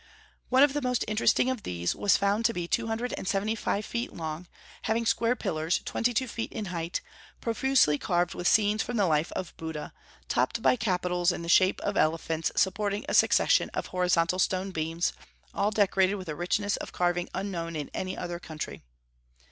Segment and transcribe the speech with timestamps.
[0.49, 3.53] One of the most interesting of these was found to be two hundred and seventy
[3.53, 4.47] five feet long,
[4.81, 7.01] having square pillars twenty two feet in height,
[7.39, 9.93] profusely carved with scenes from the life of Buddha,
[10.27, 15.13] topped by capitals in the shape of elephants supporting a succession of horizontal stone beams,
[15.53, 18.81] all decorated with a richness of carving unknown in any other country.